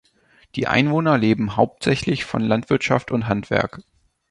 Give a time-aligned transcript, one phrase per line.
[0.55, 3.83] Die Einwohner leben hauptsächlich von Landwirtschaft und Handwerk.